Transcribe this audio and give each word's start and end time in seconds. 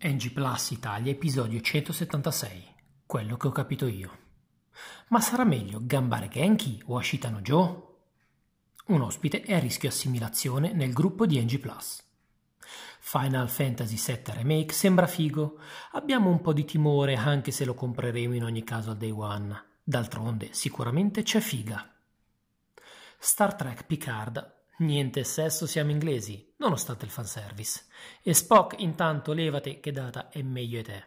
NG 0.00 0.30
Plus 0.30 0.70
Italia, 0.70 1.10
episodio 1.10 1.60
176. 1.60 2.64
Quello 3.04 3.36
che 3.36 3.48
ho 3.48 3.50
capito 3.50 3.88
io. 3.88 4.18
Ma 5.08 5.20
sarà 5.20 5.42
meglio 5.42 5.80
Gambare 5.82 6.28
Genki 6.28 6.80
o 6.86 6.98
Ashitano 6.98 7.40
Joe? 7.40 7.82
Un 8.86 9.00
ospite 9.00 9.42
è 9.42 9.54
a 9.54 9.58
rischio 9.58 9.88
assimilazione 9.88 10.72
nel 10.72 10.92
gruppo 10.92 11.26
di 11.26 11.42
NG 11.42 11.58
Plus. 11.58 12.00
Final 13.00 13.50
Fantasy 13.50 13.96
VII 13.96 14.34
Remake 14.36 14.72
sembra 14.72 15.08
figo. 15.08 15.58
Abbiamo 15.90 16.30
un 16.30 16.42
po' 16.42 16.52
di 16.52 16.64
timore 16.64 17.16
anche 17.16 17.50
se 17.50 17.64
lo 17.64 17.74
compreremo 17.74 18.36
in 18.36 18.44
ogni 18.44 18.62
caso 18.62 18.92
al 18.92 18.98
day 18.98 19.10
one. 19.10 19.64
D'altronde, 19.82 20.50
sicuramente 20.52 21.24
c'è 21.24 21.40
figa. 21.40 21.92
Star 23.18 23.56
Trek 23.56 23.84
Picard 23.84 24.57
Niente 24.78 25.24
sesso, 25.24 25.66
siamo 25.66 25.90
inglesi, 25.90 26.54
nonostante 26.58 27.04
il 27.04 27.10
fanservice. 27.10 27.86
E 28.22 28.32
Spock, 28.32 28.80
intanto 28.80 29.32
levate 29.32 29.80
che 29.80 29.90
data 29.90 30.28
è 30.28 30.40
meglio 30.42 30.78
e 30.78 30.82
te. 30.82 31.04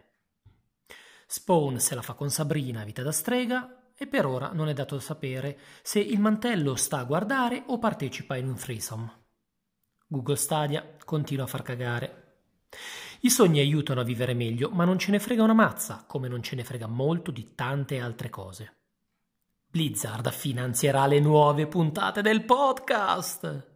Spawn 1.26 1.80
se 1.80 1.94
la 1.94 2.02
fa 2.02 2.12
con 2.12 2.30
Sabrina, 2.30 2.84
vita 2.84 3.02
da 3.02 3.12
strega, 3.12 3.92
e 3.96 4.06
per 4.06 4.26
ora 4.26 4.52
non 4.52 4.68
è 4.68 4.74
dato 4.74 4.98
sapere 4.98 5.58
se 5.82 6.00
il 6.00 6.20
mantello 6.20 6.74
sta 6.74 6.98
a 6.98 7.04
guardare 7.04 7.62
o 7.66 7.78
partecipa 7.78 8.36
in 8.36 8.48
un 8.48 8.56
threesome. 8.56 9.20
Google 10.06 10.36
Stadia 10.36 10.96
continua 11.04 11.44
a 11.44 11.48
far 11.48 11.62
cagare. 11.62 12.40
I 13.20 13.30
sogni 13.30 13.60
aiutano 13.60 14.00
a 14.00 14.04
vivere 14.04 14.34
meglio, 14.34 14.68
ma 14.68 14.84
non 14.84 14.98
ce 14.98 15.10
ne 15.12 15.18
frega 15.18 15.42
una 15.42 15.54
mazza, 15.54 16.04
come 16.06 16.28
non 16.28 16.42
ce 16.42 16.56
ne 16.56 16.64
frega 16.64 16.88
molto 16.88 17.30
di 17.30 17.54
tante 17.54 18.00
altre 18.00 18.28
cose. 18.28 18.81
Blizzard 19.72 20.30
finanzierà 20.32 21.06
le 21.06 21.18
nuove 21.18 21.66
puntate 21.66 22.20
del 22.20 22.44
podcast. 22.44 23.70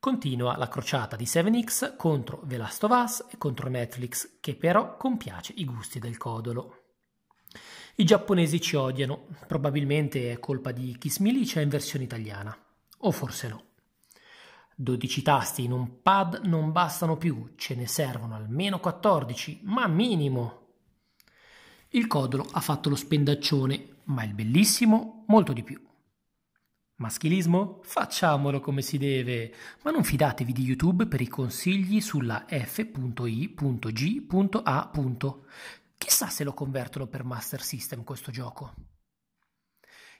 Continua 0.00 0.56
la 0.56 0.68
crociata 0.68 1.16
di 1.16 1.24
7X 1.24 1.98
contro 1.98 2.40
The 2.46 2.56
Last 2.56 2.82
of 2.84 2.90
Us 2.92 3.26
e 3.30 3.36
contro 3.36 3.68
Netflix, 3.68 4.38
che 4.40 4.54
però 4.54 4.96
compiace 4.96 5.52
i 5.56 5.66
gusti 5.66 5.98
del 5.98 6.16
codolo. 6.16 6.84
I 7.96 8.04
giapponesi 8.04 8.58
ci 8.58 8.76
odiano, 8.76 9.26
probabilmente 9.46 10.32
è 10.32 10.38
colpa 10.38 10.72
di 10.72 10.96
Kiss 10.96 11.18
Milicia 11.18 11.60
in 11.60 11.68
versione 11.68 12.06
italiana, 12.06 12.56
o 13.00 13.10
forse 13.10 13.48
no. 13.48 13.64
12 14.76 15.20
tasti 15.20 15.64
in 15.64 15.72
un 15.72 16.00
pad 16.00 16.40
non 16.44 16.72
bastano 16.72 17.18
più, 17.18 17.52
ce 17.56 17.74
ne 17.74 17.86
servono 17.86 18.34
almeno 18.34 18.80
14, 18.80 19.60
ma 19.64 19.86
minimo. 19.88 20.65
Il 21.90 22.06
codolo 22.06 22.46
ha 22.52 22.60
fatto 22.60 22.88
lo 22.88 22.96
spendaccione 22.96 23.94
ma 24.06 24.24
il 24.24 24.34
bellissimo 24.34 25.24
molto 25.28 25.52
di 25.52 25.62
più. 25.62 25.80
Maschilismo? 26.96 27.80
Facciamolo 27.82 28.60
come 28.60 28.80
si 28.80 28.96
deve, 28.96 29.52
ma 29.82 29.90
non 29.90 30.02
fidatevi 30.02 30.52
di 30.52 30.62
YouTube 30.62 31.06
per 31.06 31.20
i 31.20 31.28
consigli 31.28 32.00
sulla 32.00 32.46
f.i.g.a. 32.48 33.00
Chissà 35.98 36.28
se 36.28 36.44
lo 36.44 36.54
convertono 36.54 37.06
per 37.06 37.24
Master 37.24 37.62
System 37.62 38.02
questo 38.02 38.30
gioco. 38.30 38.74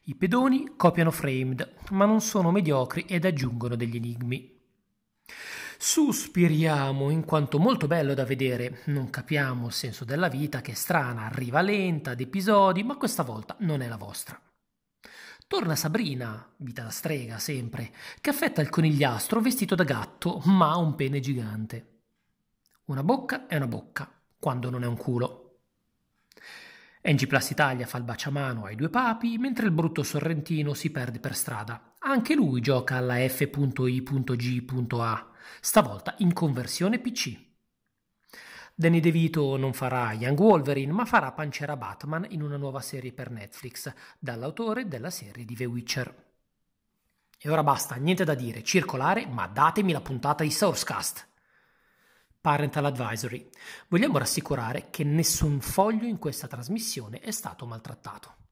I 0.05 0.15
pedoni 0.15 0.75
copiano 0.77 1.11
Framed, 1.11 1.77
ma 1.91 2.05
non 2.05 2.21
sono 2.21 2.51
mediocri 2.51 3.07
ed 3.07 3.25
aggiungono 3.25 3.75
degli 3.75 3.97
enigmi. 3.97 4.56
Suspiriamo 5.79 7.11
in 7.11 7.25
quanto 7.25 7.59
molto 7.59 7.87
bello 7.87 8.15
da 8.15 8.25
vedere. 8.25 8.81
Non 8.87 9.11
capiamo 9.11 9.67
il 9.67 9.73
senso 9.73 10.05
della 10.05 10.29
vita 10.29 10.61
che 10.61 10.73
è 10.73 10.75
strana, 10.75 11.27
arriva 11.27 11.61
lenta, 11.61 12.13
ad 12.13 12.21
episodi, 12.21 12.83
ma 12.83 12.97
questa 12.97 13.23
volta 13.23 13.57
non 13.61 13.83
è 13.83 13.89
la 13.89 13.97
vostra. 13.97 14.41
Torna 15.47 15.77
Sabrina, 15.77 16.51
vita 16.57 16.83
da 16.83 16.91
strega 16.91 17.39
sempre, 17.39 17.93
che 18.21 18.31
affetta 18.31 18.61
il 18.61 18.69
conigliastro 18.69 19.41
vestito 19.41 19.75
da 19.75 19.85
gatto, 19.85 20.41
ma 20.47 20.73
ha 20.73 20.77
un 20.79 20.95
pene 20.97 21.21
gigante. 21.21 22.01
Una 22.87 23.05
bocca 23.05 23.47
è 23.47 23.57
una 23.57 23.69
bocca, 23.69 24.11
quando 24.39 24.71
non 24.71 24.83
è 24.83 24.87
un 24.87 24.97
culo. 24.97 25.59
NG 27.07 27.29
Plus 27.29 27.51
Italia 27.51 27.87
fa 27.87 27.99
il 27.99 28.05
baciamano 28.05 28.65
ai 28.65 28.75
due 28.75 28.89
papi, 28.89 29.39
mentre 29.39 29.67
il 29.67 29.71
brutto 29.71 30.03
sorrentino 30.03 30.75
si 30.75 30.91
perde 30.91 31.21
per 31.21 31.37
strada. 31.37 31.95
Anche 32.01 32.35
lui 32.35 32.61
gioca 32.61 32.97
alla 32.97 33.17
F.I.G.A, 33.29 35.27
stavolta 35.61 36.17
in 36.19 36.33
conversione 36.33 36.99
PC. 36.99 37.45
Danny 38.75 38.99
DeVito 38.99 39.57
non 39.57 39.73
farà 39.73 40.15
Young 40.15 40.37
Wolverine, 40.37 40.91
ma 40.91 41.05
farà 41.05 41.31
Pancera 41.31 41.77
Batman 41.77 42.27
in 42.31 42.43
una 42.43 42.57
nuova 42.57 42.81
serie 42.81 43.13
per 43.13 43.31
Netflix, 43.31 43.93
dall'autore 44.19 44.89
della 44.89 45.11
serie 45.11 45.45
di 45.45 45.55
The 45.55 45.65
Witcher. 45.65 46.25
E 47.39 47.49
ora 47.49 47.63
basta, 47.63 47.95
niente 47.95 48.25
da 48.25 48.35
dire, 48.35 48.65
circolare, 48.65 49.27
ma 49.29 49.47
datemi 49.47 49.93
la 49.93 50.01
puntata 50.01 50.43
di 50.43 50.51
Sourcecast. 50.51 51.35
Parental 52.47 52.85
Advisory. 52.85 53.49
Vogliamo 53.89 54.19
rassicurare 54.19 54.87
che 54.91 55.03
nessun 55.03 55.59
foglio 55.61 56.05
in 56.05 56.17
questa 56.17 56.47
trasmissione 56.47 57.19
è 57.19 57.33
stato 57.33 57.67
maltrattato. 57.67 58.46